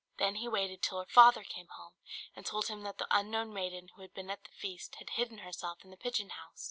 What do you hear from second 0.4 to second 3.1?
waited till her father came home, and told him that the